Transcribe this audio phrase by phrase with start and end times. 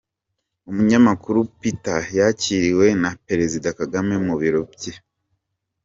[0.69, 4.93] Umunyamakuru Peter yakiriwe na Perezida Kagame mu Biro bye.